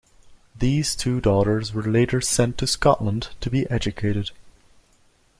[0.55, 4.31] These two daughters were later sent to Scotland to be educated.